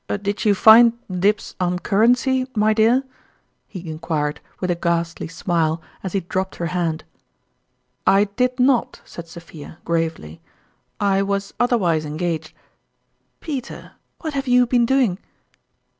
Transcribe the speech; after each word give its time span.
"Did 0.23 0.45
you 0.45 0.55
find 0.55 0.93
Dills 1.11 1.53
on 1.59 1.77
Currency, 1.77 2.47
my 2.55 2.73
dear?" 2.73 3.03
he 3.67 3.87
inquired, 3.87 4.39
with 4.59 4.71
a 4.71 4.75
ghastly 4.75 5.27
smile, 5.27 5.79
as 6.01 6.13
he 6.13 6.21
dropped 6.21 6.55
her 6.55 6.65
hand." 6.73 7.03
I 8.17 8.23
did 8.23 8.59
not," 8.59 9.01
said 9.05 9.27
Sophia, 9.27 9.77
gravely;" 9.85 10.41
I 10.99 11.21
was 11.21 11.53
otherwise 11.59 12.03
engaged. 12.03 12.53
Peter, 13.41 13.91
what 14.21 14.33
have 14.33 14.47
you 14.47 14.65
been 14.65 14.87
doing 14.87 15.19